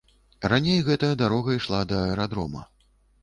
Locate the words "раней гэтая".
0.51-1.09